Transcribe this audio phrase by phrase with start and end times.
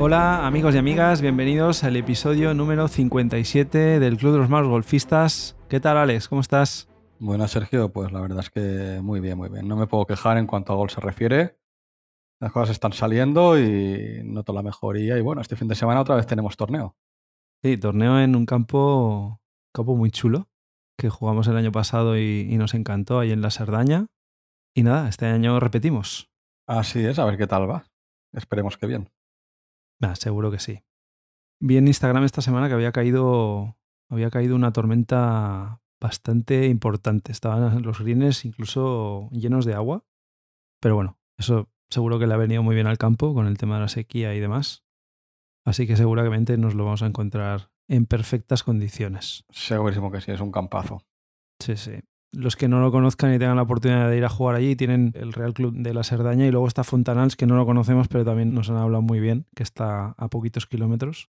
[0.00, 5.56] Hola amigos y amigas, bienvenidos al episodio número 57 del Club de los Malos Golfistas.
[5.68, 6.28] ¿Qué tal Alex?
[6.28, 6.88] ¿Cómo estás?
[7.18, 9.66] Buenas Sergio, pues la verdad es que muy bien, muy bien.
[9.66, 11.58] No me puedo quejar en cuanto a gol se refiere.
[12.40, 15.18] Las cosas están saliendo y noto la mejoría.
[15.18, 16.96] Y bueno, este fin de semana otra vez tenemos torneo.
[17.64, 19.40] Sí, torneo en un campo,
[19.74, 20.48] campo muy chulo
[20.96, 24.06] que jugamos el año pasado y, y nos encantó ahí en la Sardaña.
[24.74, 26.27] Y nada, este año repetimos.
[26.68, 27.86] Así es, a ver qué tal va.
[28.32, 29.10] Esperemos que bien.
[30.14, 30.84] Seguro que sí.
[31.60, 33.78] Vi en Instagram esta semana que había caído,
[34.10, 37.32] había caído una tormenta bastante importante.
[37.32, 40.04] Estaban los greens incluso llenos de agua.
[40.80, 43.76] Pero bueno, eso seguro que le ha venido muy bien al campo con el tema
[43.76, 44.84] de la sequía y demás.
[45.64, 49.44] Así que seguramente nos lo vamos a encontrar en perfectas condiciones.
[49.50, 51.02] Segurísimo que sí, es un campazo.
[51.58, 52.00] Sí, sí.
[52.32, 55.12] Los que no lo conozcan y tengan la oportunidad de ir a jugar allí, tienen
[55.14, 58.24] el Real Club de la Serdaña y luego está Fontanals, que no lo conocemos, pero
[58.24, 61.30] también nos han hablado muy bien, que está a poquitos kilómetros.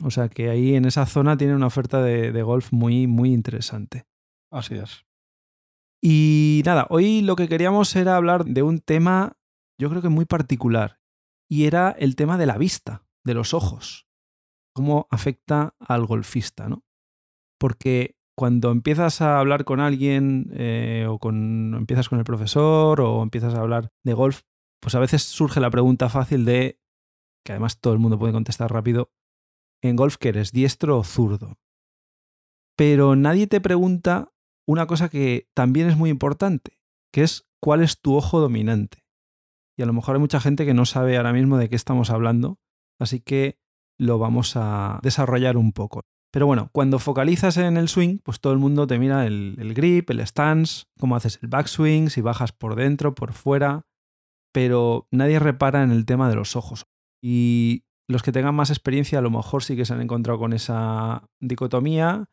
[0.00, 3.32] O sea que ahí en esa zona tienen una oferta de, de golf muy, muy
[3.32, 4.06] interesante.
[4.50, 5.04] Así es.
[6.00, 9.38] Y nada, hoy lo que queríamos era hablar de un tema,
[9.78, 11.00] yo creo que muy particular,
[11.48, 14.08] y era el tema de la vista, de los ojos.
[14.74, 16.84] Cómo afecta al golfista, ¿no?
[17.58, 23.22] Porque cuando empiezas a hablar con alguien eh, o con, empiezas con el profesor o
[23.22, 24.42] empiezas a hablar de golf,
[24.80, 26.80] pues a veces surge la pregunta fácil de,
[27.44, 29.12] que además todo el mundo puede contestar rápido,
[29.82, 31.58] en golf que eres diestro o zurdo.
[32.76, 34.32] Pero nadie te pregunta
[34.66, 36.80] una cosa que también es muy importante,
[37.12, 39.04] que es cuál es tu ojo dominante.
[39.76, 42.10] Y a lo mejor hay mucha gente que no sabe ahora mismo de qué estamos
[42.10, 42.58] hablando,
[42.98, 43.58] así que
[43.98, 46.02] lo vamos a desarrollar un poco.
[46.32, 50.08] Pero bueno, cuando focalizas en el swing, pues todo el mundo te mira el, grip,
[50.10, 53.86] el stance, cómo haces el backswing, si bajas por dentro, por fuera,
[54.50, 56.86] pero nadie repara en el tema de los ojos.
[57.22, 60.54] Y los que tengan más experiencia a lo mejor sí que se han encontrado con
[60.54, 62.30] esa dicotomía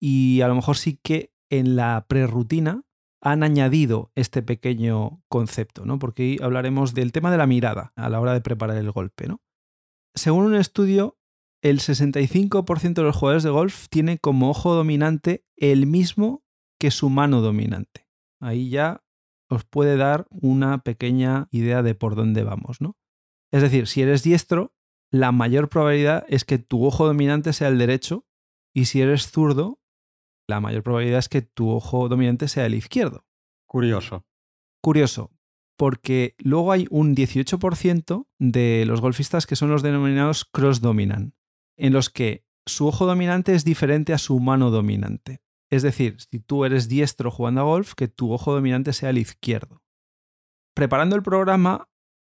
[0.00, 2.84] y a lo mejor sí que en la prerrutina
[3.20, 5.98] han añadido este pequeño concepto, ¿no?
[5.98, 9.28] Porque hoy hablaremos del tema de la mirada a la hora de preparar el golpe,
[9.28, 9.42] ¿no?
[10.14, 11.18] Según un estudio,
[11.62, 16.44] el 65% de los jugadores de golf tiene como ojo dominante el mismo
[16.78, 18.08] que su mano dominante.
[18.40, 19.04] Ahí ya
[19.48, 22.96] os puede dar una pequeña idea de por dónde vamos, ¿no?
[23.52, 24.74] Es decir, si eres diestro,
[25.10, 28.26] la mayor probabilidad es que tu ojo dominante sea el derecho
[28.74, 29.80] y si eres zurdo,
[30.48, 33.24] la mayor probabilidad es que tu ojo dominante sea el izquierdo.
[33.66, 34.26] Curioso.
[34.80, 35.30] Curioso,
[35.76, 41.34] porque luego hay un 18% de los golfistas que son los denominados cross dominant,
[41.76, 45.42] en los que su ojo dominante es diferente a su mano dominante.
[45.70, 49.18] Es decir, si tú eres diestro jugando a golf, que tu ojo dominante sea el
[49.18, 49.82] izquierdo.
[50.74, 51.88] Preparando el programa,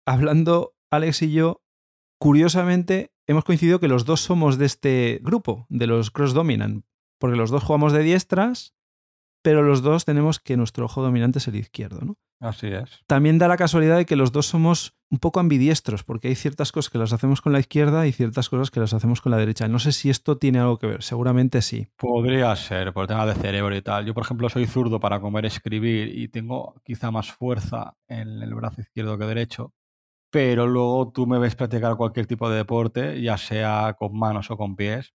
[0.06, 1.64] hablando Alex y yo,
[2.20, 6.86] curiosamente hemos coincidido que los dos somos de este grupo, de los cross dominant,
[7.20, 8.76] porque los dos jugamos de diestras,
[9.42, 12.18] pero los dos tenemos que nuestro ojo dominante es el izquierdo, ¿no?
[12.40, 13.04] Así es.
[13.06, 16.72] También da la casualidad de que los dos somos un poco ambidiestros, porque hay ciertas
[16.72, 19.38] cosas que las hacemos con la izquierda y ciertas cosas que las hacemos con la
[19.38, 19.68] derecha.
[19.68, 21.88] No sé si esto tiene algo que ver, seguramente sí.
[21.98, 24.06] Podría ser, por el tema de cerebro y tal.
[24.06, 28.54] Yo, por ejemplo, soy zurdo para comer escribir y tengo quizá más fuerza en el
[28.54, 29.74] brazo izquierdo que derecho,
[30.32, 34.58] pero luego tú me ves practicar cualquier tipo de deporte, ya sea con manos o
[34.58, 35.14] con pies,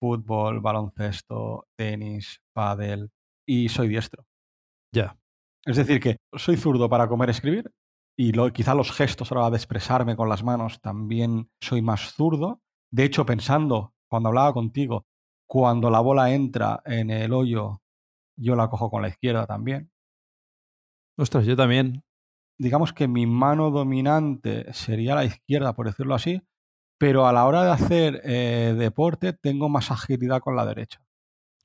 [0.00, 3.10] fútbol, baloncesto, tenis, pádel,
[3.46, 4.26] y soy diestro.
[4.92, 5.16] Ya.
[5.66, 7.72] Es decir, que soy zurdo para comer escribir
[8.16, 11.82] y lo, quizá los gestos a la hora de expresarme con las manos también soy
[11.82, 12.62] más zurdo.
[12.90, 15.06] De hecho, pensando, cuando hablaba contigo,
[15.48, 17.82] cuando la bola entra en el hoyo,
[18.38, 19.90] yo la cojo con la izquierda también.
[21.18, 22.04] Ostras, yo también.
[22.58, 26.42] Digamos que mi mano dominante sería la izquierda, por decirlo así,
[26.98, 31.04] pero a la hora de hacer eh, deporte tengo más agilidad con la derecha.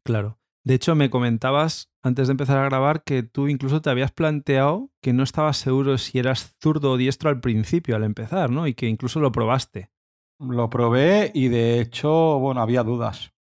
[0.03, 0.40] Claro.
[0.63, 4.91] De hecho, me comentabas antes de empezar a grabar que tú incluso te habías planteado
[5.01, 8.67] que no estabas seguro si eras zurdo o diestro al principio, al empezar, ¿no?
[8.67, 9.91] Y que incluso lo probaste.
[10.39, 13.33] Lo probé y de hecho, bueno, había dudas.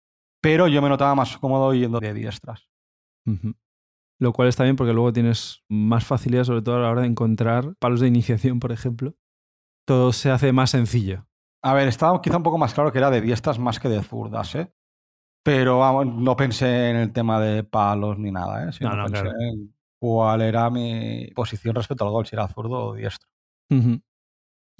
[0.42, 2.70] Pero yo me notaba más cómodo yendo de diestras.
[3.26, 3.56] Uh -huh.
[4.20, 7.08] Lo cual está bien porque luego tienes más facilidad, sobre todo a la hora de
[7.08, 9.16] encontrar palos de iniciación, por ejemplo.
[9.86, 11.28] Todo se hace más sencillo.
[11.64, 14.02] A ver, estaba quizá un poco más claro que era de diestras más que de
[14.04, 14.74] zurdas, ¿eh?
[15.44, 18.74] Pero vamos, no pensé en el tema de palos ni nada, ¿eh?
[18.74, 19.40] Sino No, no, pensé claro.
[19.40, 23.28] en cuál era mi posición respecto al gol, si era zurdo o diestro.
[23.72, 24.02] Uh -huh.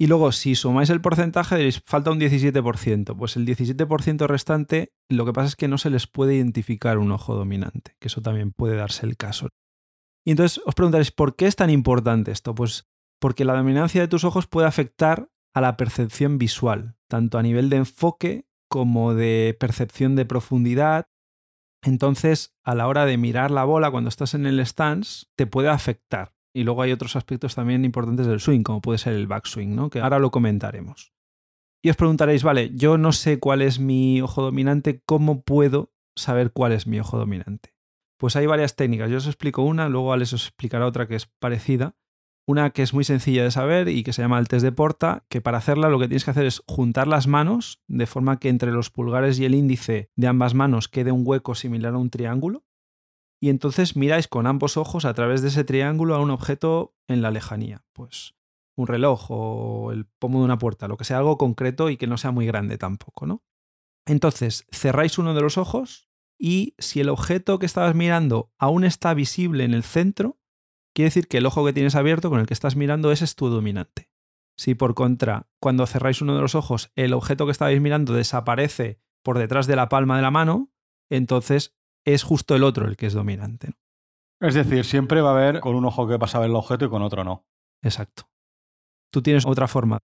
[0.00, 3.14] Y luego, si sumáis el porcentaje, diréis, falta un 17%.
[3.16, 7.12] Pues el 17% restante, lo que pasa es que no se les puede identificar un
[7.12, 9.48] ojo dominante, que eso también puede darse el caso.
[10.26, 12.54] Y entonces os preguntaréis, ¿por qué es tan importante esto?
[12.54, 12.88] Pues
[13.20, 17.68] porque la dominancia de tus ojos puede afectar a la percepción visual, tanto a nivel
[17.68, 21.08] de enfoque como de percepción de profundidad.
[21.82, 25.68] Entonces, a la hora de mirar la bola cuando estás en el stance, te puede
[25.68, 26.34] afectar.
[26.54, 29.90] Y luego hay otros aspectos también importantes del swing, como puede ser el backswing, ¿no?
[29.90, 31.12] que ahora lo comentaremos.
[31.82, 36.52] Y os preguntaréis, vale, yo no sé cuál es mi ojo dominante, ¿cómo puedo saber
[36.52, 37.74] cuál es mi ojo dominante?
[38.18, 39.10] Pues hay varias técnicas.
[39.10, 41.96] Yo os explico una, luego Alex os explicará otra que es parecida.
[42.50, 45.24] Una que es muy sencilla de saber y que se llama el test de Porta,
[45.28, 48.48] que para hacerla lo que tienes que hacer es juntar las manos de forma que
[48.48, 52.10] entre los pulgares y el índice de ambas manos quede un hueco similar a un
[52.10, 52.64] triángulo.
[53.40, 57.22] Y entonces miráis con ambos ojos a través de ese triángulo a un objeto en
[57.22, 57.84] la lejanía.
[57.92, 58.34] Pues
[58.74, 62.08] un reloj o el pomo de una puerta, lo que sea algo concreto y que
[62.08, 63.44] no sea muy grande tampoco, ¿no?
[64.06, 69.14] Entonces, cerráis uno de los ojos y si el objeto que estabas mirando aún está
[69.14, 70.39] visible en el centro,
[70.94, 73.36] quiere decir que el ojo que tienes abierto con el que estás mirando ese es
[73.36, 74.08] tu dominante.
[74.56, 79.00] Si por contra, cuando cerráis uno de los ojos, el objeto que estabais mirando desaparece
[79.22, 80.70] por detrás de la palma de la mano,
[81.10, 83.72] entonces es justo el otro el que es dominante.
[84.40, 86.86] Es decir, siempre va a haber con un ojo que pasa a ver el objeto
[86.86, 87.46] y con otro no.
[87.82, 88.28] Exacto.
[89.12, 89.98] Tú tienes otra forma.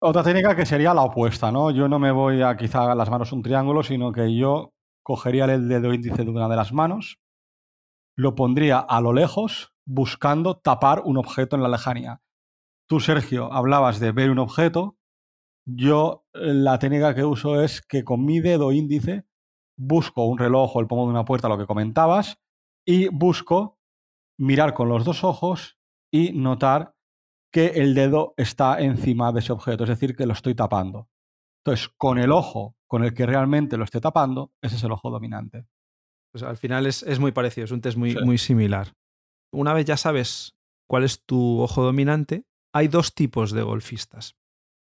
[0.00, 1.70] Otra técnica que sería la opuesta, ¿no?
[1.70, 5.44] Yo no me voy a quizá a las manos un triángulo, sino que yo cogería
[5.46, 7.20] el dedo índice de una de las manos,
[8.16, 12.22] lo pondría a lo lejos, buscando tapar un objeto en la lejanía.
[12.88, 14.98] Tú, Sergio, hablabas de ver un objeto.
[15.66, 19.24] Yo eh, la técnica que uso es que con mi dedo índice
[19.76, 22.38] busco un reloj o el pomo de una puerta, lo que comentabas,
[22.86, 23.78] y busco
[24.38, 25.78] mirar con los dos ojos
[26.12, 26.94] y notar
[27.52, 31.08] que el dedo está encima de ese objeto, es decir, que lo estoy tapando.
[31.64, 35.10] Entonces, con el ojo con el que realmente lo esté tapando, ese es el ojo
[35.10, 35.66] dominante.
[36.32, 38.92] Pues al final es, muy parecido, es un test muy, muy similar.
[39.54, 40.56] Una vez ya sabes
[40.86, 44.36] cuál es tu ojo dominante, hay dos tipos de golfistas.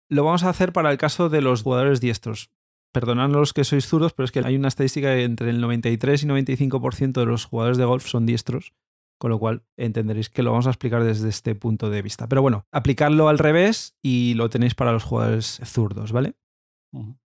[0.08, 2.50] Lo vamos a hacer para el caso de los jugadores diestros.
[2.92, 6.22] Perdonadnos los que sois zurdos, pero es que hay una estadística de entre el 93
[6.22, 8.72] y 95% de los jugadores de golf son diestros
[9.18, 12.28] con lo cual entenderéis que lo vamos a explicar desde este punto de vista.
[12.28, 16.34] Pero bueno, aplicarlo al revés y lo tenéis para los jugadores zurdos, ¿vale?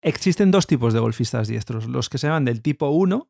[0.02, 3.30] Existen dos tipos de golfistas diestros, los que se llaman del tipo 1,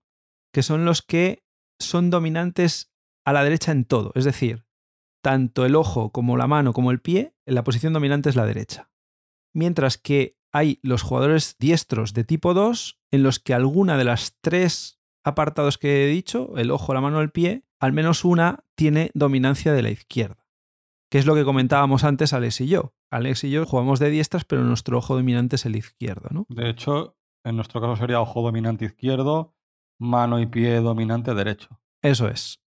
[0.51, 1.44] que son los que
[1.79, 2.93] son dominantes
[3.25, 4.65] a la derecha en todo, es decir,
[5.23, 8.91] tanto el ojo como la mano como el pie, la posición dominante es la derecha.
[9.53, 14.37] Mientras que hay los jugadores diestros de tipo 2 en los que alguna de las
[14.41, 19.09] tres apartados que he dicho, el ojo, la mano, el pie, al menos una tiene
[19.13, 20.45] dominancia de la izquierda,
[21.09, 22.93] que es lo que comentábamos antes Alex y yo.
[23.11, 26.45] Alex y yo jugamos de diestras, pero nuestro ojo dominante es el izquierdo, ¿no?
[26.49, 29.55] De hecho, en nuestro caso sería ojo dominante izquierdo,
[29.99, 31.79] mano y pie dominante derecho.
[32.01, 32.62] Eso es.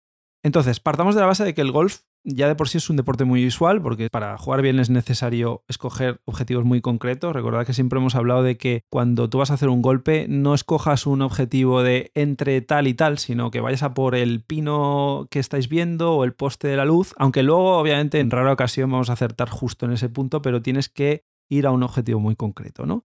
[0.43, 2.97] Entonces, partamos de la base de que el golf ya de por sí es un
[2.97, 7.33] deporte muy visual, porque para jugar bien es necesario escoger objetivos muy concretos.
[7.33, 10.55] Recordad que siempre hemos hablado de que cuando tú vas a hacer un golpe, no
[10.55, 15.27] escojas un objetivo de entre tal y tal, sino que vayas a por el pino
[15.31, 18.91] que estáis viendo o el poste de la luz, aunque luego, obviamente, en rara ocasión
[18.91, 22.37] vamos a acertar justo en ese punto, pero tienes que ir a un objetivo muy
[22.37, 23.05] concreto, ¿no?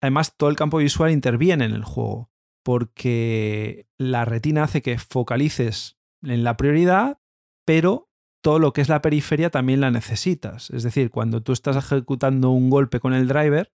[0.00, 2.32] Además, todo el campo visual interviene en el juego,
[2.64, 7.18] porque la retina hace que focalices en la prioridad,
[7.64, 8.08] pero
[8.42, 10.70] todo lo que es la periferia también la necesitas.
[10.70, 13.72] Es decir, cuando tú estás ejecutando un golpe con el driver,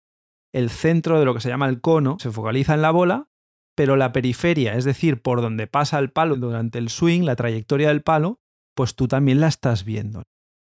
[0.52, 3.28] el centro de lo que se llama el cono se focaliza en la bola,
[3.76, 7.88] pero la periferia, es decir, por donde pasa el palo durante el swing, la trayectoria
[7.88, 8.40] del palo,
[8.74, 10.22] pues tú también la estás viendo.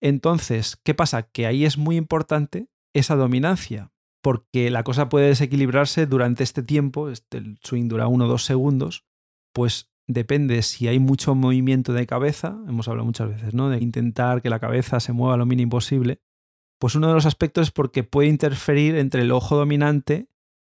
[0.02, 1.24] Entonces, ¿qué pasa?
[1.24, 7.10] Que ahí es muy importante esa dominancia, porque la cosa puede desequilibrarse durante este tiempo,
[7.10, 9.06] este, el swing dura uno o dos segundos,
[9.54, 13.70] pues depende si hay mucho movimiento de cabeza, hemos hablado muchas veces, ¿no?
[13.70, 16.20] De intentar que la cabeza se mueva lo mínimo posible.
[16.80, 20.28] Pues uno de los aspectos es porque puede interferir entre el ojo dominante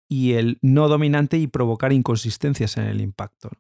[0.09, 3.51] y el no dominante y provocar inconsistencias en el impacto.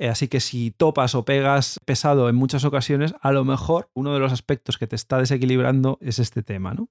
[0.00, 4.12] Eh, así que si topas o pegas pesado en muchas ocasiones, a lo mejor uno
[4.12, 6.90] de los aspectos que te está desequilibrando es este tema, ¿no?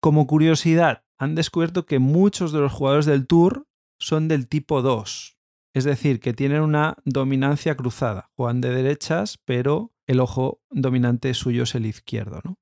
[0.00, 3.66] Como curiosidad, han descubierto que muchos de los jugadores del Tour
[3.98, 5.37] son del tipo 2,
[5.74, 8.30] es decir, que tienen una dominancia cruzada.
[8.34, 12.58] Juegan de derechas, pero el ojo dominante suyo es el izquierdo, ¿no?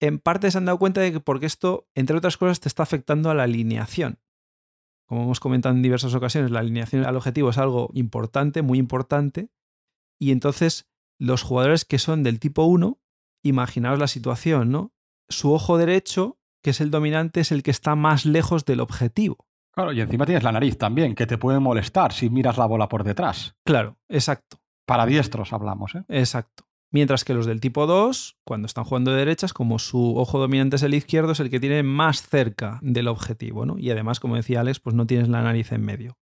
[0.00, 2.82] En parte se han dado cuenta de que porque esto, entre otras cosas, te está
[2.82, 4.18] afectando a la alineación.
[5.06, 9.50] Como hemos comentado en diversas ocasiones, la alineación al objetivo es algo importante, muy importante.
[10.18, 10.88] Y entonces,
[11.18, 13.00] los jugadores que son del tipo 1,
[13.42, 14.92] imaginaos la situación, ¿no?
[15.28, 19.46] Su ojo derecho, que es el dominante, es el que está más lejos del objetivo.
[19.74, 22.88] Claro, y encima tienes la nariz también, que te puede molestar si miras la bola
[22.88, 23.56] por detrás.
[23.64, 24.58] Claro, exacto.
[24.86, 26.04] Para diestros hablamos, ¿eh?
[26.08, 26.64] Exacto.
[26.92, 30.76] Mientras que los del tipo 2, cuando están jugando de derechas, como su ojo dominante
[30.76, 33.76] es el izquierdo, es el que tiene más cerca del objetivo, ¿no?
[33.78, 36.18] Y además, como decía Alex, pues no tienes la nariz en medio.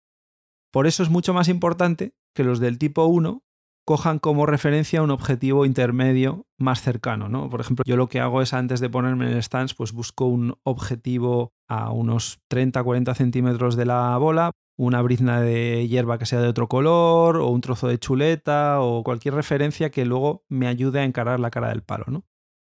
[0.74, 3.44] Por eso es mucho más importante que los del tipo 1
[3.88, 7.50] cojan como referencia un objetivo intermedio más cercano, ¿no?
[7.50, 10.26] Por ejemplo, yo lo que hago es antes de ponerme en el stance, pues busco
[10.26, 16.42] un objetivo a unos 30-40 centímetros de la bola, una brizna de hierba que sea
[16.42, 21.00] de otro color, o un trozo de chuleta, o cualquier referencia que luego me ayude
[21.00, 22.26] a encarar la cara del palo, ¿no?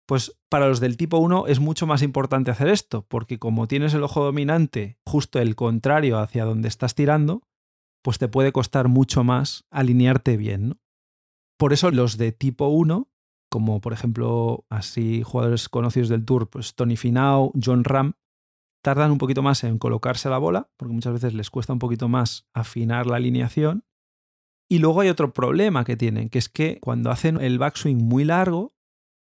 [0.08, 3.96] Pues para los del tipo 1 es mucho más importante hacer esto, porque como tienes
[3.96, 7.42] el ojo dominante justo el contrario hacia donde estás tirando,
[8.04, 10.76] pues te puede costar mucho más alinearte bien, ¿no?
[11.58, 13.10] Por eso los de tipo 1,
[13.50, 18.14] como por ejemplo así jugadores conocidos del Tour, pues Tony Finau, John Ram,
[18.84, 22.08] tardan un poquito más en colocarse la bola, porque muchas veces les cuesta un poquito
[22.08, 23.84] más afinar la alineación.
[24.70, 28.26] Y luego hay otro problema que tienen, que es que cuando hacen el backswing muy
[28.26, 28.76] largo,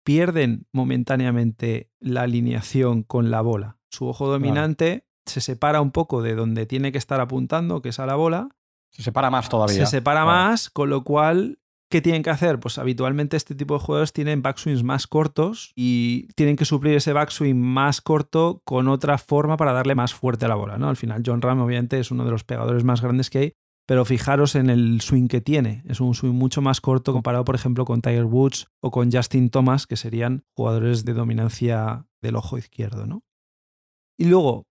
[0.03, 3.77] pierden momentáneamente la alineación con la bola.
[3.89, 7.99] Su ojo dominante se separa un poco de donde tiene que estar apuntando, que es
[7.99, 8.49] a la bola.
[8.91, 9.85] Se separa más todavía.
[9.85, 12.59] Se separa más, con lo cual ¿Qué tienen que hacer?
[12.59, 17.13] Pues habitualmente este tipo de jugadores tienen backswings más cortos y tienen que suplir ese
[17.13, 20.77] backswing más corto con otra forma para darle más fuerte a la bola.
[20.77, 20.89] ¿no?
[20.89, 23.53] Al final, John Ram obviamente es uno de los pegadores más grandes que hay,
[23.85, 25.83] pero fijaros en el swing que tiene.
[25.85, 29.51] Es un swing mucho más corto comparado, por ejemplo, con Tiger Woods o con Justin
[29.51, 33.05] Thomas, que serían jugadores de dominancia del ojo izquierdo.
[33.05, 33.23] ¿no?
[34.17, 34.65] Y luego,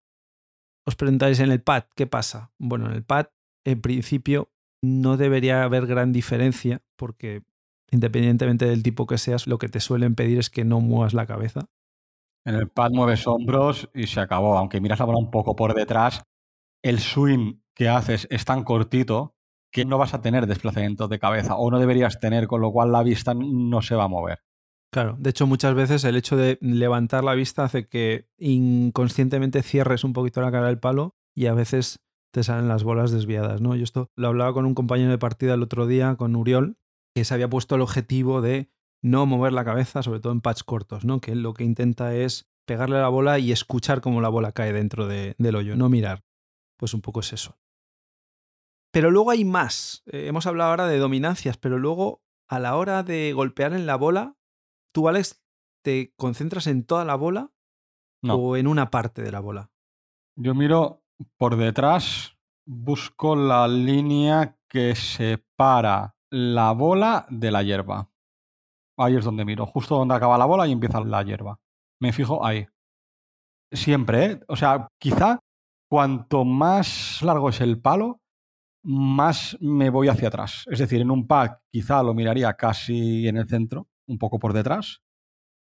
[0.85, 2.52] os preguntáis en el pad, ¿qué pasa?
[2.59, 3.26] Bueno, en el pad,
[3.64, 4.50] en principio,
[4.83, 7.42] no debería haber gran diferencia porque
[7.90, 11.26] independientemente del tipo que seas, lo que te suelen pedir es que no muevas la
[11.26, 11.66] cabeza.
[12.44, 14.58] En el pad mueves hombros y se acabó.
[14.58, 16.22] Aunque miras la bola un poco por detrás,
[16.82, 19.34] el swing que haces es tan cortito
[19.72, 22.92] que no vas a tener desplazamiento de cabeza o no deberías tener, con lo cual
[22.92, 24.40] la vista no se va a mover.
[24.92, 30.04] Claro, de hecho muchas veces el hecho de levantar la vista hace que inconscientemente cierres
[30.04, 31.98] un poquito la cara del palo y a veces
[32.32, 33.74] te salen las bolas desviadas, ¿no?
[33.74, 36.76] Yo esto lo hablaba con un compañero de partida el otro día, con Uriol,
[37.14, 38.71] que se había puesto el objetivo de
[39.02, 41.21] no mover la cabeza, sobre todo en patch cortos, ¿no?
[41.21, 44.73] Que lo que intenta es pegarle a la bola y escuchar cómo la bola cae
[44.73, 46.25] dentro del hoyo, no mirar.
[46.78, 47.59] Pues un poco es eso.
[48.90, 50.02] Pero luego hay más.
[50.06, 53.97] Eh, hemos hablado ahora de dominancias, pero luego a la hora de golpear en la
[53.97, 54.37] bola,
[54.92, 55.42] tú, Alex,
[55.83, 57.52] te concentras en toda la bola
[58.26, 59.71] o en una parte de la bola.
[60.37, 61.04] Yo miro
[61.37, 62.35] por detrás
[62.66, 68.10] busco la línea que separa la bola de la hierba.
[68.98, 71.60] Ahí es donde miro, justo donde acaba la bola y empieza la hierba.
[72.00, 72.66] Me fijo ahí.
[73.72, 74.40] Siempre, ¿eh?
[74.48, 75.38] O sea, quizá
[75.88, 78.20] cuanto más largo es el palo,
[78.82, 80.64] más me voy hacia atrás.
[80.68, 84.52] Es decir, en un pack quizá lo miraría casi en el centro, un poco por
[84.52, 85.02] detrás,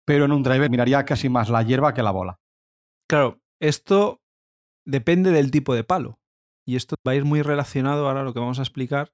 [0.06, 2.40] pero en un driver miraría casi más la hierba que la bola.
[3.08, 4.22] Claro, esto
[4.86, 6.18] depende del tipo de palo.
[6.66, 9.12] Y esto va a ir muy relacionado ahora lo que vamos a explicar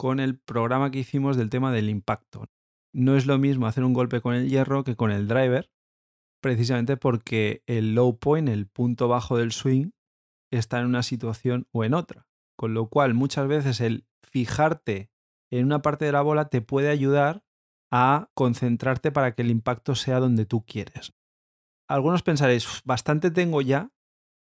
[0.00, 2.46] con el programa que hicimos del tema del impacto.
[2.94, 5.70] No es lo mismo hacer un golpe con el hierro que con el driver,
[6.40, 9.90] precisamente porque el low point, el punto bajo del swing,
[10.50, 12.26] está en una situación o en otra.
[12.56, 15.10] Con lo cual muchas veces el fijarte
[15.52, 17.44] en una parte de la bola te puede ayudar
[17.92, 21.12] a concentrarte para que el impacto sea donde tú quieres.
[21.90, 23.92] Algunos pensaréis, bastante tengo ya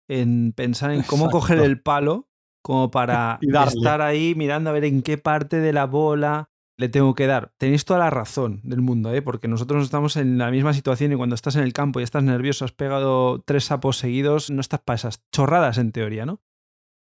[0.07, 2.28] en pensar en cómo coger el palo
[2.61, 6.49] como para estar ahí mirando a ver en qué parte de la bola
[6.79, 7.51] le tengo que dar.
[7.57, 9.21] Tenéis toda la razón del mundo, ¿eh?
[9.21, 12.23] porque nosotros estamos en la misma situación y cuando estás en el campo y estás
[12.23, 16.41] nervioso, has pegado tres sapos seguidos, no estás para esas chorradas en teoría, ¿no?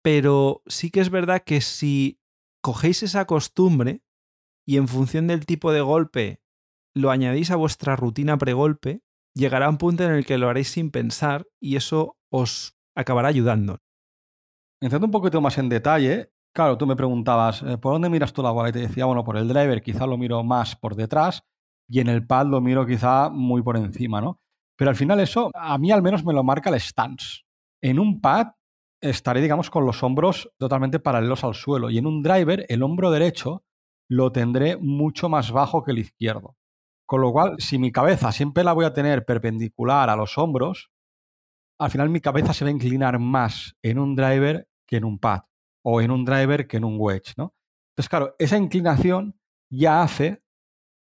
[0.02, 2.20] Pero sí que es verdad que si
[2.62, 4.02] cogéis esa costumbre
[4.66, 6.42] y en función del tipo de golpe
[6.96, 9.04] lo añadís a vuestra rutina pregolpe,
[9.36, 13.80] llegará un punto en el que lo haréis sin pensar y eso os acabará ayudando.
[14.82, 18.44] Entrando un poquito más en detalle, claro, tú me preguntabas, eh, ¿por dónde miras tú
[18.44, 18.70] la bola?
[18.70, 21.44] Y te decía, bueno, por el driver quizá lo miro más por detrás
[21.90, 24.40] y en el pad lo miro quizá muy por encima, ¿no?
[24.78, 27.42] Pero al final eso, a mí al menos me lo marca el stance.
[27.82, 28.48] En un pad
[29.02, 33.10] estaré, digamos, con los hombros totalmente paralelos al suelo y en un driver el hombro
[33.10, 33.64] derecho
[34.10, 36.56] lo tendré mucho más bajo que el izquierdo.
[37.08, 40.92] Con lo cual, si mi cabeza siempre la voy a tener perpendicular a los hombros,
[41.80, 45.20] al final mi cabeza se va a inclinar más en un driver que en un
[45.20, 45.42] pad
[45.84, 47.54] o en un driver que en un wedge, ¿no?
[47.92, 50.44] Entonces, claro, esa inclinación ya hace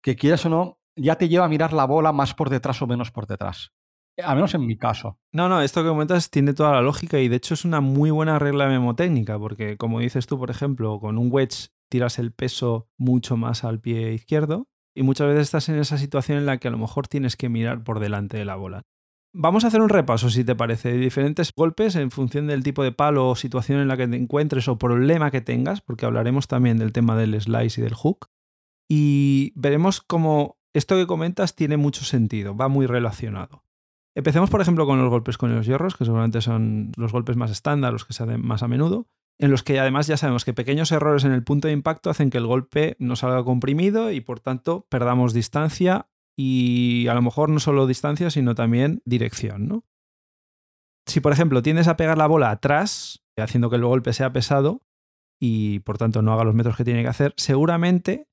[0.02, 2.88] que quieras o no, ya te lleva a mirar la bola más por detrás o
[2.88, 3.74] menos por detrás.
[4.24, 5.20] Al menos en mi caso.
[5.32, 8.10] No, no, esto que comentas tiene toda la lógica y de hecho es una muy
[8.10, 12.90] buena regla memotécnica porque como dices tú, por ejemplo, con un wedge tiras el peso
[12.98, 16.68] mucho más al pie izquierdo y muchas veces estás en esa situación en la que
[16.68, 18.84] a lo mejor tienes que mirar por delante de la bola.
[19.40, 22.84] Vamos a hacer un repaso, si te parece, de diferentes golpes en función del tipo
[22.84, 26.48] de palo o situación en la que te encuentres o problema que tengas, porque hablaremos
[26.48, 28.32] también del tema del slice y del hook.
[28.90, 33.64] Y veremos cómo esto que comentas tiene mucho sentido, va muy relacionado.
[34.16, 37.52] Empecemos, por ejemplo, con los golpes con los hierros, que seguramente son los golpes más
[37.52, 39.06] estándar, los que se hacen más a menudo,
[39.38, 42.32] en los que además ya sabemos que pequeños errores en el punto de impacto hacen
[42.32, 47.50] que el golpe no salga comprimido y por tanto perdamos distancia y a lo mejor
[47.50, 49.68] no solo distancia, sino también dirección.
[49.68, 49.84] ¿no?
[51.08, 54.84] Si, por ejemplo, tiendes a pegar la bola atrás, haciendo que el golpe sea pesado
[55.40, 58.28] y por tanto no haga los metros que tiene que hacer, seguramente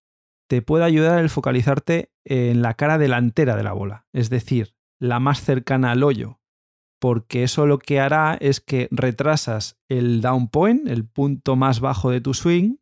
[0.49, 5.20] te puede ayudar el focalizarte en la cara delantera de la bola, es decir, la
[5.20, 6.40] más cercana al hoyo,
[7.00, 12.11] porque eso lo que hará es que retrasas el down point, el punto más bajo
[12.11, 12.76] de tu swing,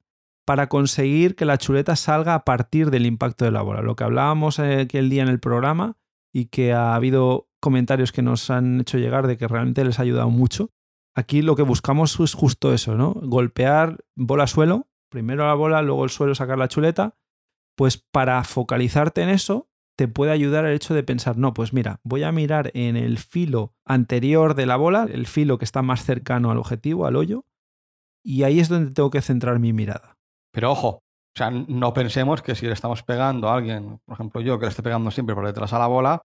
[0.45, 3.83] para conseguir que la chuleta salga a partir del impacto de la bola.
[3.83, 5.97] Lo que hablábamos aquel día en el programa
[6.33, 10.03] y que ha habido comentarios que nos han hecho llegar de que realmente les ha
[10.03, 10.71] ayudado mucho.
[11.15, 13.13] Aquí lo que buscamos es justo eso, ¿no?
[13.13, 17.17] Golpear bola suelo, primero la bola, luego el suelo sacar la chuleta,
[17.77, 22.01] pues para focalizarte en eso te puede ayudar el hecho de pensar, no, pues mira,
[22.03, 26.03] voy a mirar en el filo anterior de la bola, el filo que está más
[26.05, 27.45] cercano al objetivo, al hoyo,
[28.25, 30.12] y ahí es donde tengo que centrar mi mirada.
[30.53, 34.41] Pero ojo, o sea, no pensemos que si le estamos pegando a alguien, por ejemplo
[34.41, 36.23] yo, que le esté pegando siempre por detrás a la bola,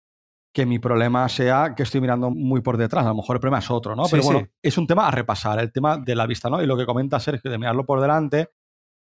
[0.53, 3.05] que mi problema sea que estoy mirando muy por detrás.
[3.05, 4.03] A lo mejor el problema es otro, ¿no?
[4.11, 6.61] Pero bueno, es un tema a repasar, el tema de la vista, ¿no?
[6.61, 8.49] Y lo que comenta Sergio de mirarlo por delante,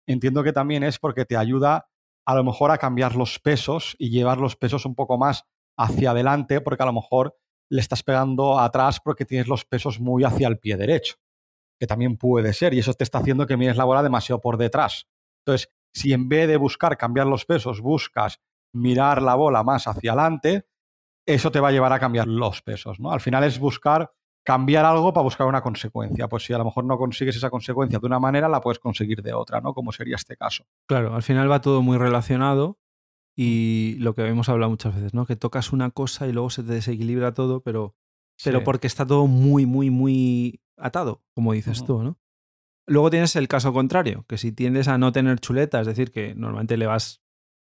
[0.06, 1.88] entiendo que también es porque te ayuda
[2.26, 5.44] a lo mejor a cambiar los pesos y llevar los pesos un poco más
[5.78, 7.34] hacia adelante, porque a lo mejor
[7.70, 11.16] le estás pegando atrás porque tienes los pesos muy hacia el pie derecho,
[11.78, 14.56] que también puede ser, y eso te está haciendo que mires la bola demasiado por
[14.56, 15.06] detrás.
[15.44, 18.40] Entonces, si en vez de buscar cambiar los pesos, buscas
[18.72, 20.66] mirar la bola más hacia adelante,
[21.26, 23.00] eso te va a llevar a cambiar los pesos.
[23.00, 23.12] ¿no?
[23.12, 24.12] Al final es buscar
[24.44, 26.26] cambiar algo para buscar una consecuencia.
[26.26, 29.22] Pues si a lo mejor no consigues esa consecuencia de una manera, la puedes conseguir
[29.22, 29.74] de otra, ¿no?
[29.74, 30.64] Como sería este caso.
[30.86, 32.78] Claro, al final va todo muy relacionado
[33.36, 35.26] y lo que hemos hablado muchas veces, ¿no?
[35.26, 37.94] Que tocas una cosa y luego se te desequilibra todo, pero,
[38.42, 42.18] pero porque está todo muy, muy, muy atado, como dices tú, ¿no?
[42.86, 46.34] Luego tienes el caso contrario, que si tiendes a no tener chuleta, es decir, que
[46.34, 47.22] normalmente le vas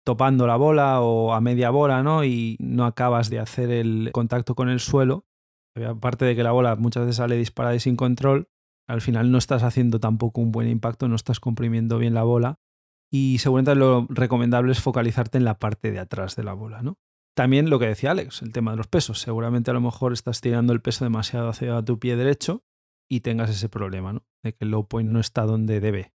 [0.03, 2.23] topando la bola o a media bola, ¿no?
[2.23, 5.25] Y no acabas de hacer el contacto con el suelo,
[5.75, 8.47] Aparte de que la bola muchas veces sale disparada y sin control,
[8.87, 12.59] al final no estás haciendo tampoco un buen impacto, no estás comprimiendo bien la bola
[13.11, 16.97] y seguramente lo recomendable es focalizarte en la parte de atrás de la bola, ¿no?
[17.35, 19.19] También lo que decía Alex, el tema de los pesos.
[19.19, 22.63] Seguramente a lo mejor estás tirando el peso demasiado hacia tu pie derecho
[23.13, 24.23] y tengas ese problema, ¿no?
[24.43, 26.13] De que el low point no está donde debe.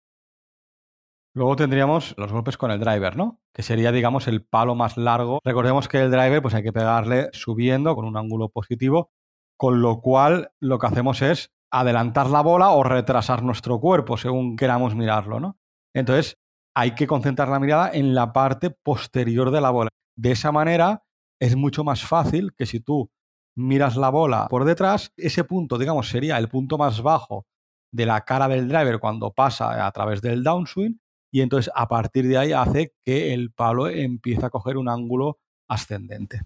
[1.34, 3.40] Luego tendríamos los golpes con el driver, ¿no?
[3.54, 5.38] Que sería, digamos, el palo más largo.
[5.44, 9.12] Recordemos que el driver, pues hay que pegarle subiendo con un ángulo positivo
[9.56, 14.56] con lo cual lo que hacemos es adelantar la bola o retrasar nuestro cuerpo, según
[14.56, 15.58] queramos mirarlo, ¿no?
[15.94, 16.38] Entonces,
[16.74, 19.90] hay que concentrar la mirada en la parte posterior de la bola.
[20.16, 21.04] De esa manera,
[21.40, 23.10] es mucho más fácil que si tú
[23.58, 27.46] miras la bola por detrás, ese punto, digamos, sería el punto más bajo
[27.92, 31.00] de la cara del driver cuando pasa a través del downswing
[31.32, 35.38] y entonces a partir de ahí hace que el palo empiece a coger un ángulo
[35.68, 36.42] ascendente.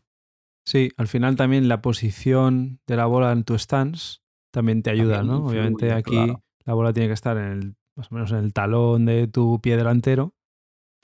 [0.65, 4.19] Sí, al final también la posición de la bola en tu stance
[4.53, 5.47] también te ayuda, ¿no?
[5.47, 6.33] Obviamente aquí
[6.65, 9.61] la bola tiene que estar en el, más o menos en el talón de tu
[9.61, 10.35] pie delantero,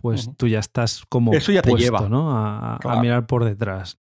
[0.01, 2.09] pues tú ya estás como Eso ya te lleva.
[2.09, 2.31] ¿no?
[2.31, 3.99] A, mirar por detrás.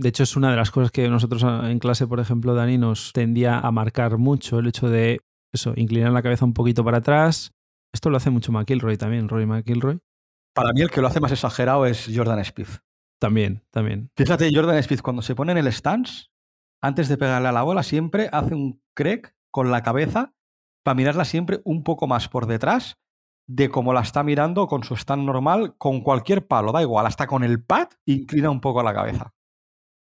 [0.00, 3.12] De hecho, es una de las cosas que nosotros en clase, por ejemplo, Dani nos
[3.12, 5.20] tendía a marcar mucho el hecho de
[5.52, 7.52] eso, inclinar la cabeza un poquito para atrás.
[7.92, 9.98] Esto lo hace mucho McIlroy también, Roy McIlroy.
[10.54, 12.78] Para mí el que lo hace más exagerado es Jordan Spieth.
[13.20, 14.10] También, también.
[14.16, 16.28] Fíjate, Jordan Smith, cuando se pone en el stance,
[16.80, 20.32] antes de pegarle a la bola, siempre hace un crack con la cabeza
[20.82, 22.96] para mirarla siempre un poco más por detrás
[23.46, 27.26] de cómo la está mirando con su stand normal, con cualquier palo, da igual, hasta
[27.26, 29.34] con el pad, inclina un poco la cabeza.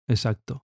[0.08, 0.66] Exacto.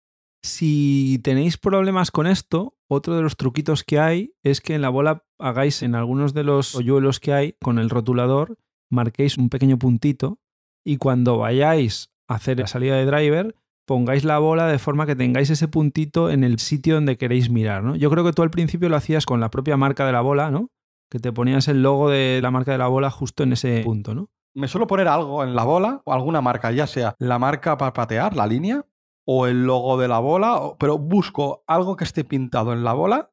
[0.42, 4.88] Si tenéis problemas con esto, otro de los truquitos que hay es que en la
[4.88, 8.58] bola hagáis en algunos de los hoyuelos que hay con el rotulador,
[8.90, 10.38] marquéis un pequeño puntito
[10.84, 13.54] y cuando vayáis hacer la salida de driver,
[13.86, 17.82] pongáis la bola de forma que tengáis ese puntito en el sitio donde queréis mirar.
[17.82, 17.96] ¿no?
[17.96, 20.50] Yo creo que tú al principio lo hacías con la propia marca de la bola,
[20.50, 20.70] ¿no?
[21.10, 24.14] Que te ponías el logo de la marca de la bola justo en ese punto,
[24.14, 24.30] ¿no?
[24.54, 27.92] Me suelo poner algo en la bola, o alguna marca, ya sea la marca para
[27.92, 28.84] patear, la línea,
[29.32, 33.30] o el logo de la bola, pero busco algo que esté pintado en la bola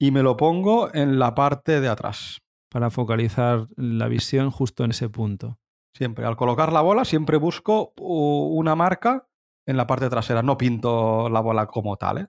[0.00, 2.38] y me lo pongo en la parte de atrás.
[2.70, 5.58] Para focalizar la visión justo en ese punto.
[5.92, 6.24] Siempre.
[6.24, 9.26] Al colocar la bola, siempre busco una marca
[9.66, 10.40] en la parte trasera.
[10.44, 12.26] No pinto la bola como tal, ¿eh?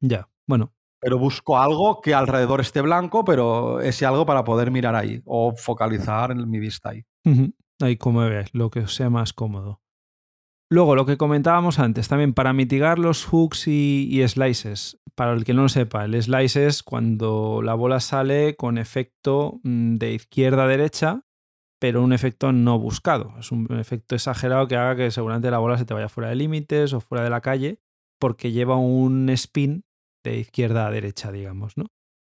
[0.00, 0.74] Ya, bueno.
[1.00, 5.54] Pero busco algo que alrededor esté blanco, pero ese algo para poder mirar ahí o
[5.54, 7.04] focalizar en mi vista ahí.
[7.80, 9.80] Ahí como ves, lo que sea más cómodo.
[10.70, 15.00] Luego, lo que comentábamos antes, también para mitigar los hooks y, slices.
[15.14, 19.60] Para el que no lo sepa, el slice es cuando la bola sale con efecto
[19.62, 21.24] mm, de izquierda a derecha,
[21.80, 23.34] pero un efecto no buscado.
[23.38, 26.36] Es un efecto exagerado que haga que seguramente la bola se te vaya fuera de
[26.36, 27.80] límites o fuera de la calle,
[28.20, 29.84] porque lleva un spin
[30.22, 31.86] de izquierda a derecha, digamos, ¿no?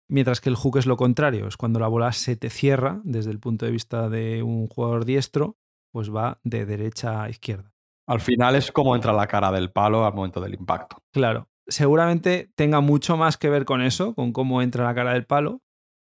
[0.10, 3.32] Mientras que el hook es lo contrario, es cuando la bola se te cierra desde
[3.32, 5.58] el punto de vista de un jugador diestro,
[5.94, 7.72] pues va de derecha a izquierda.
[8.12, 10.98] Al final es como entra la cara del palo al momento del impacto.
[11.14, 15.26] Claro, seguramente tenga mucho más que ver con eso, con cómo entra la cara del
[15.26, 15.62] palo,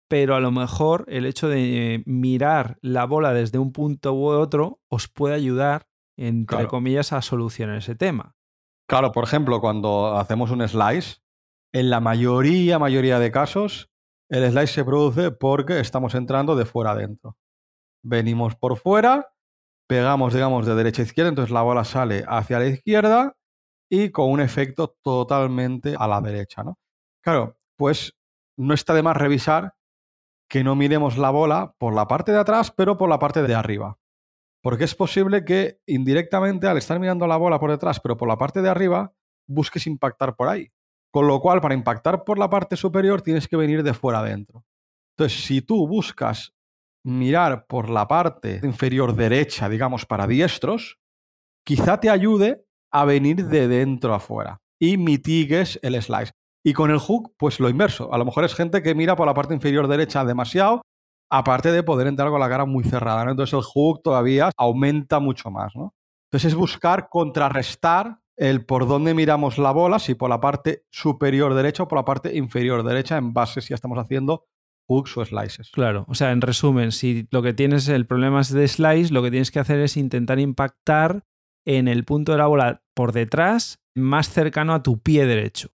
[0.08, 4.80] pero a lo mejor el hecho de mirar la bola desde un punto u otro
[4.90, 8.38] os puede ayudar, entre comillas, a solucionar ese tema.
[8.88, 11.18] Claro, por ejemplo, cuando hacemos un slice,
[11.74, 13.90] en la mayoría, mayoría de casos,
[14.30, 17.36] el slice se produce porque estamos entrando de fuera adentro.
[18.02, 19.34] Venimos por fuera,
[19.88, 23.36] pegamos, digamos, de derecha a izquierda, entonces la bola sale hacia la izquierda
[23.90, 26.78] y con un efecto totalmente a la derecha, ¿no?
[27.24, 28.18] Claro, pues
[28.58, 29.76] no está de más revisar
[30.50, 33.56] que no miremos la bola por la parte de atrás, pero por la parte de
[33.56, 33.98] arriba.
[34.62, 38.38] Porque es posible que indirectamente, al estar mirando la bola por detrás, pero por la
[38.38, 39.14] parte de arriba,
[39.48, 40.72] busques impactar por ahí.
[41.12, 44.66] Con lo cual, para impactar por la parte superior, tienes que venir de fuera adentro.
[45.16, 46.54] Entonces, si tú buscas
[47.08, 51.00] mirar por la parte inferior derecha, digamos, para diestros,
[51.64, 56.34] quizá te ayude a venir de dentro afuera y mitigues el slice.
[56.66, 58.14] Y con el hook, pues lo inverso.
[58.14, 60.82] A lo mejor es gente que mira por la parte inferior derecha demasiado,
[61.32, 63.24] aparte de poder entrar con la cara muy cerrada.
[63.30, 65.74] Entonces el hook todavía aumenta mucho más.
[65.76, 65.94] ¿no?
[66.26, 71.54] Entonces es buscar contrarrestar el por dónde miramos la bola, si por la parte superior
[71.54, 74.44] derecha o por la parte inferior derecha, en base si estamos haciendo
[74.88, 75.70] hooks o slices.
[75.72, 79.22] Claro, o sea, en resumen, si lo que tienes, el problema es de slice, lo
[79.22, 81.24] que tienes que hacer es intentar impactar
[81.66, 85.70] en el punto de la bola por detrás, más cercano a tu pie derecho.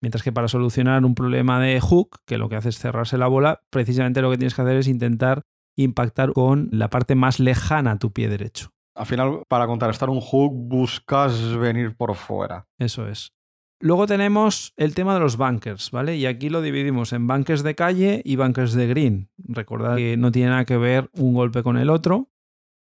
[0.00, 3.26] Mientras que para solucionar un problema de hook, que lo que hace es cerrarse la
[3.26, 5.42] bola, precisamente lo que tienes que hacer es intentar
[5.76, 8.70] impactar con la parte más lejana a tu pie derecho.
[8.94, 12.68] Al final, para contrarrestar un hook, buscas venir por fuera.
[12.78, 13.32] Eso es.
[13.80, 16.16] Luego tenemos el tema de los bunkers, ¿vale?
[16.16, 19.28] Y aquí lo dividimos en bunkers de calle y bunkers de green.
[19.36, 22.30] Recordad que no tiene nada que ver un golpe con el otro.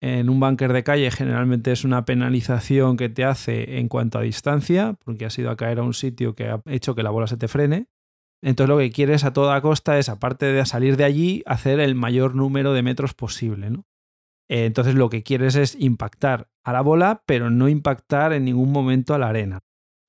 [0.03, 4.23] En un bunker de calle generalmente es una penalización que te hace en cuanto a
[4.23, 7.29] distancia, porque has ido a caer a un sitio que ha hecho que la bola
[7.29, 7.87] se te frene.
[8.43, 11.95] Entonces lo que quieres a toda costa es, aparte de salir de allí, hacer el
[11.95, 13.87] mayor número de metros posible, ¿no?
[14.49, 19.15] Entonces lo que quieres es impactar a la bola, pero no impactar en ningún momento
[19.15, 19.61] a la arena.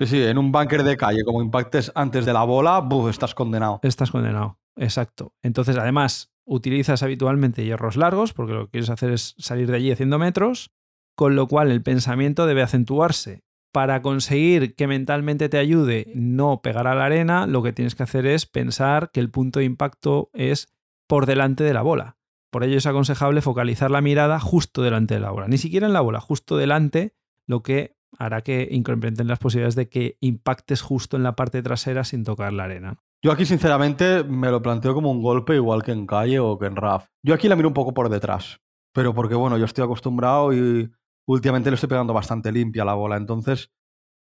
[0.06, 3.80] Sí, sí, en un bunker de calle, como impactes antes de la bola, estás condenado.
[3.84, 5.34] Estás condenado, exacto.
[5.42, 9.92] Entonces, además, utilizas habitualmente hierros largos, porque lo que quieres hacer es salir de allí
[9.92, 10.72] haciendo metros,
[11.16, 13.44] con lo cual el pensamiento debe acentuarse.
[13.72, 18.04] Para conseguir que mentalmente te ayude no pegar a la arena, lo que tienes que
[18.04, 20.68] hacer es pensar que el punto de impacto es
[21.08, 22.18] por delante de la bola.
[22.52, 25.48] Por ello es aconsejable focalizar la mirada justo delante de la bola.
[25.48, 27.16] Ni siquiera en la bola, justo delante,
[27.48, 32.04] lo que hará que incrementen las posibilidades de que impactes justo en la parte trasera
[32.04, 32.98] sin tocar la arena.
[33.22, 36.66] Yo aquí, sinceramente, me lo planteo como un golpe igual que en calle o que
[36.66, 37.08] en RAF.
[37.24, 38.62] Yo aquí la miro un poco por detrás,
[38.94, 40.92] pero porque, bueno, yo estoy acostumbrado y
[41.26, 43.72] últimamente le estoy pegando bastante limpia la bola, entonces...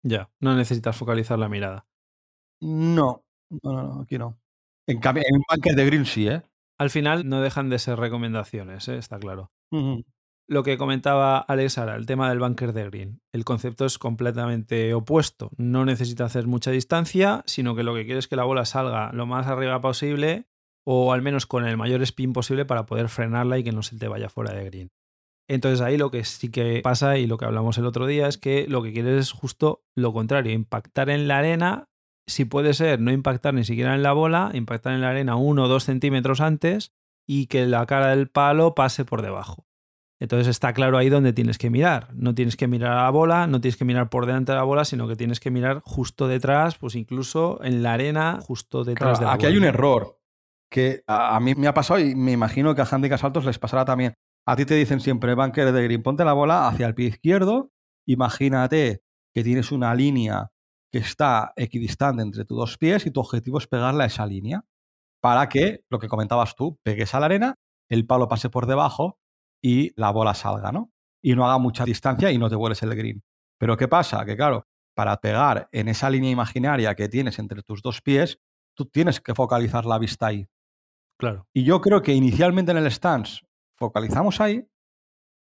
[0.05, 1.87] Ya, no necesitas focalizar la mirada.
[2.61, 3.25] No,
[3.63, 4.39] no, no, aquí no.
[4.89, 6.43] En cambio, en un bunker de green sí, ¿eh?
[6.79, 8.99] Al final no dejan de ser recomendaciones, ¿eh?
[8.99, 9.53] está claro
[10.53, 13.21] lo que comentaba Alex ahora, el tema del bunker de green.
[13.33, 15.51] El concepto es completamente opuesto.
[15.57, 19.11] No necesita hacer mucha distancia, sino que lo que quiere es que la bola salga
[19.15, 20.47] lo más arriba posible
[20.85, 23.97] o al menos con el mayor spin posible para poder frenarla y que no se
[23.97, 24.91] te vaya fuera de green.
[25.49, 28.37] Entonces ahí lo que sí que pasa y lo que hablamos el otro día es
[28.37, 31.89] que lo que quieres es justo lo contrario, impactar en la arena,
[32.29, 35.65] si puede ser no impactar ni siquiera en la bola, impactar en la arena uno
[35.65, 36.93] o dos centímetros antes
[37.27, 39.67] y que la cara del palo pase por debajo.
[40.23, 42.07] Entonces está claro ahí donde tienes que mirar.
[42.15, 44.63] No tienes que mirar a la bola, no tienes que mirar por delante de la
[44.63, 49.19] bola, sino que tienes que mirar justo detrás, pues incluso en la arena, justo detrás
[49.19, 49.49] de la aquí bola.
[49.49, 50.21] Aquí hay un error
[50.71, 53.85] que a, mí me ha pasado y me imagino que a handicaps altos les pasará
[53.85, 54.15] también.
[54.47, 57.73] A ti te dicen siempre, bunker de green, ponte la bola hacia el pie izquierdo,
[58.07, 59.03] imagínate
[59.35, 60.53] que tienes una línea
[60.93, 64.65] que está equidistante entre tus dos pies y tu objetivo es pegarla a esa línea
[65.21, 67.57] para que, lo que comentabas tú, pegues a la arena,
[67.89, 69.19] el palo pase por debajo
[69.63, 70.93] y la bola salga, ¿no?
[71.23, 73.23] y no haga mucha distancia y no te vueles el green.
[73.59, 74.25] Pero ¿qué pasa?
[74.25, 78.41] Que claro, para pegar en esa línea imaginaria que tienes entre tus dos pies,
[78.77, 80.49] tú tienes que focalizar la vista ahí.
[81.19, 81.47] Claro.
[81.55, 83.43] Y yo creo que inicialmente en el stance
[83.79, 84.69] focalizamos ahí,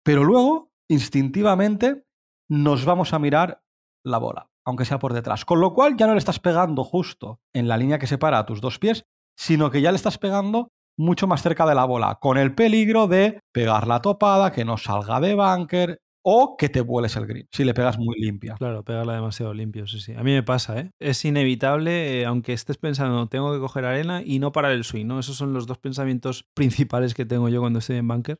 [0.02, 2.04] pero luego, instintivamente,
[2.48, 3.62] nos vamos a mirar
[4.04, 5.44] la bola, aunque sea por detrás.
[5.44, 8.46] Con lo cual ya no le estás pegando justo en la línea que separa a
[8.46, 12.18] tus dos pies, sino que ya le estás pegando mucho más cerca de la bola,
[12.20, 16.80] con el peligro de pegar la topada, que no salga de bunker, o que te
[16.82, 18.54] vueles el green si le pegas muy limpia.
[18.56, 20.12] Claro, pegarla demasiado limpio, sí, sí.
[20.12, 20.90] A mí me pasa, ¿eh?
[20.98, 25.06] Es inevitable, eh, aunque estés pensando, tengo que coger arena y no parar el swing,
[25.06, 25.18] ¿no?
[25.18, 28.38] Esos son los dos pensamientos principales que tengo yo cuando estoy en bunker.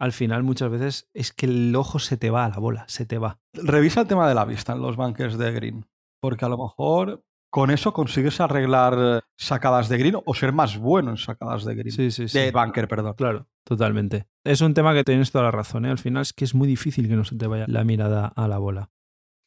[0.00, 3.04] Al final, muchas veces es que el ojo se te va a la bola, se
[3.04, 3.40] te va.
[3.52, 5.86] Revisa el tema de la vista en los bunkers de green,
[6.20, 11.10] porque a lo mejor con eso consigues arreglar sacadas de green o ser más bueno
[11.10, 11.92] en sacadas de green.
[11.92, 12.38] Sí, sí, sí.
[12.38, 13.14] De bunker, perdón.
[13.16, 14.26] Claro, totalmente.
[14.44, 15.86] Es un tema que tienes toda la razón.
[15.86, 15.90] ¿eh?
[15.90, 18.48] Al final es que es muy difícil que no se te vaya la mirada a
[18.48, 18.90] la bola.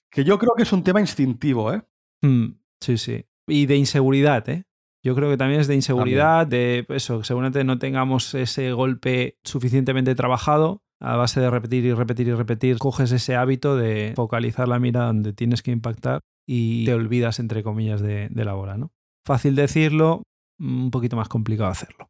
[0.09, 1.83] Que yo creo que es un tema instintivo, ¿eh?
[2.21, 3.25] Mm, sí, sí.
[3.47, 4.65] Y de inseguridad, ¿eh?
[5.03, 9.39] Yo creo que también es de inseguridad, de eso, que seguramente no tengamos ese golpe
[9.43, 10.83] suficientemente trabajado.
[10.99, 15.05] A base de repetir y repetir y repetir, coges ese hábito de focalizar la mira
[15.05, 18.91] donde tienes que impactar y te olvidas, entre comillas, de, de la bola, ¿no?
[19.25, 20.23] Fácil decirlo,
[20.60, 22.10] un poquito más complicado hacerlo.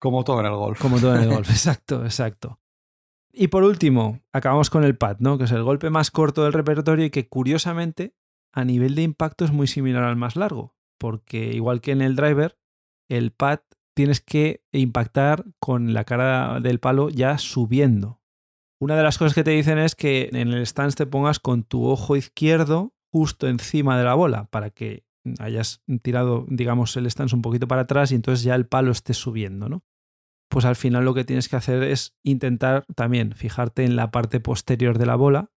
[0.00, 0.80] Como todo en el golf.
[0.80, 2.60] Como todo en el golf, exacto, exacto.
[3.32, 5.36] Y por último, acabamos con el pad, ¿no?
[5.36, 8.14] Que es el golpe más corto del repertorio y que curiosamente
[8.52, 12.16] a nivel de impacto es muy similar al más largo, porque igual que en el
[12.16, 12.58] driver,
[13.10, 13.60] el pad
[13.94, 18.22] tienes que impactar con la cara del palo ya subiendo.
[18.80, 21.62] Una de las cosas que te dicen es que en el stance te pongas con
[21.62, 25.06] tu ojo izquierdo justo encima de la bola para que
[25.38, 29.14] hayas tirado, digamos, el stance un poquito para atrás y entonces ya el palo esté
[29.14, 29.84] subiendo, ¿no?
[30.50, 34.38] Pues al final lo que tienes que hacer es intentar también fijarte en la parte
[34.38, 35.50] posterior de la bola,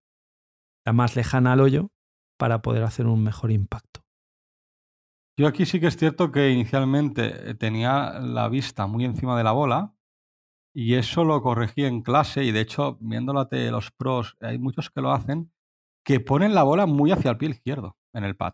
[0.86, 1.92] la más lejana al hoyo,
[2.38, 4.06] para poder hacer un mejor impacto.
[5.38, 9.52] Yo aquí sí que es cierto que inicialmente tenía la vista muy encima de la
[9.52, 9.94] bola
[10.74, 15.02] y eso lo corregí en clase y de hecho, viéndolate los pros, hay muchos que
[15.02, 15.52] lo hacen,
[16.10, 18.54] que ponen la bola muy hacia el pie izquierdo en el pad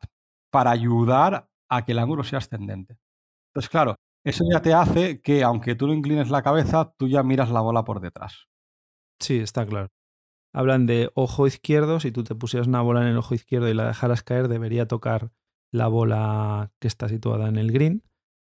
[0.52, 2.98] para ayudar a que el ángulo sea ascendente.
[3.48, 7.24] Entonces, claro, eso ya te hace que aunque tú no inclines la cabeza, tú ya
[7.24, 8.50] miras la bola por detrás.
[9.22, 9.88] Sí, está claro.
[10.54, 13.74] Hablan de ojo izquierdo, si tú te pusieras una bola en el ojo izquierdo y
[13.74, 15.32] la dejaras caer, debería tocar
[15.72, 18.04] la bola que está situada en el green.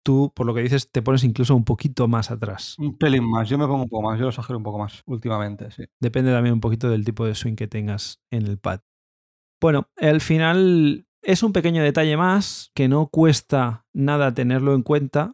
[0.05, 2.75] Tú, por lo que dices, te pones incluso un poquito más atrás.
[2.77, 5.01] Un pelín más, yo me pongo un poco más, yo lo exagero un poco más
[5.07, 5.85] últimamente, sí.
[5.99, 8.81] Depende también un poquito del tipo de swing que tengas en el pad.
[9.61, 15.33] Bueno, al final es un pequeño detalle más que no cuesta nada tenerlo en cuenta.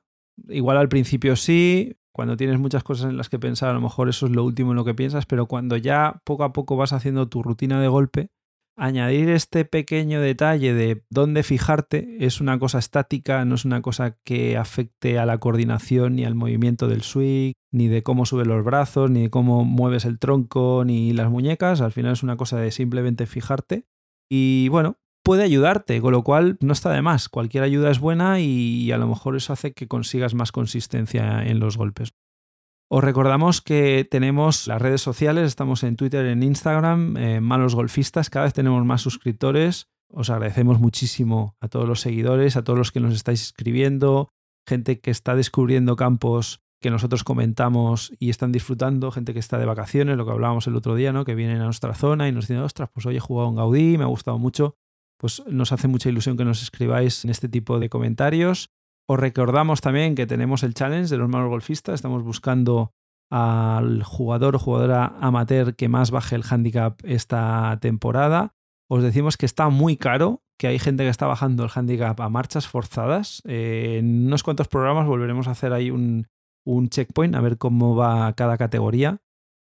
[0.50, 4.10] Igual al principio sí, cuando tienes muchas cosas en las que pensar, a lo mejor
[4.10, 6.92] eso es lo último en lo que piensas, pero cuando ya poco a poco vas
[6.92, 8.28] haciendo tu rutina de golpe,
[8.76, 14.18] añadir este pequeño detalle de dónde fijarte es una cosa estática, no es una cosa
[14.26, 18.66] que afecte a la coordinación ni al movimiento del swing, ni de cómo subes los
[18.66, 21.80] brazos, ni de cómo mueves el tronco, ni las muñecas.
[21.80, 23.86] Al final es una cosa de simplemente fijarte.
[24.30, 27.30] Y bueno, puede ayudarte, con lo cual no está de más.
[27.30, 31.60] Cualquier ayuda es buena y a lo mejor eso hace que consigas más consistencia en
[31.60, 32.14] los golpes.
[32.90, 38.30] Os recordamos que tenemos las redes sociales, estamos en Twitter, en Instagram, en Malos Golfistas,
[38.30, 39.90] cada vez tenemos más suscriptores.
[40.10, 44.30] Os agradecemos muchísimo a todos los seguidores, a todos los que nos estáis escribiendo,
[44.66, 49.66] gente que está descubriendo campos que nosotros comentamos y están disfrutando, gente que está de
[49.66, 51.26] vacaciones, lo que hablábamos el otro día, ¿no?
[51.26, 53.98] que vienen a nuestra zona y nos dicen, ostras, pues hoy he jugado en Gaudí,
[53.98, 54.78] me ha gustado mucho
[55.18, 58.70] pues nos hace mucha ilusión que nos escribáis en este tipo de comentarios.
[59.08, 61.96] Os recordamos también que tenemos el challenge de los malos golfistas.
[61.96, 62.94] Estamos buscando
[63.30, 68.54] al jugador o jugadora amateur que más baje el handicap esta temporada.
[68.90, 72.30] Os decimos que está muy caro, que hay gente que está bajando el handicap a
[72.30, 73.42] marchas forzadas.
[73.46, 76.28] Eh, en unos cuantos programas volveremos a hacer ahí un,
[76.68, 79.22] un checkpoint, a ver cómo va cada categoría.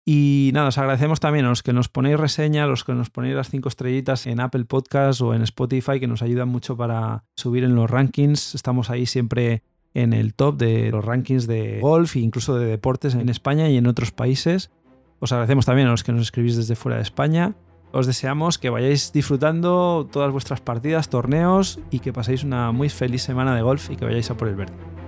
[0.05, 3.11] Y nada, os agradecemos también a los que nos ponéis reseña, a los que nos
[3.11, 7.25] ponéis las cinco estrellitas en Apple Podcast o en Spotify, que nos ayudan mucho para
[7.35, 8.55] subir en los rankings.
[8.55, 9.61] Estamos ahí siempre
[9.93, 13.77] en el top de los rankings de golf e incluso de deportes en España y
[13.77, 14.71] en otros países.
[15.19, 17.53] Os agradecemos también a los que nos escribís desde fuera de España.
[17.91, 23.21] Os deseamos que vayáis disfrutando todas vuestras partidas, torneos y que paséis una muy feliz
[23.21, 24.98] semana de golf y que vayáis a por el verde.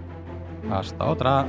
[0.71, 1.45] Hasta otra.